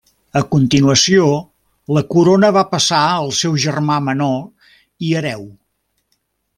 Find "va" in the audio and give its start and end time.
2.57-2.65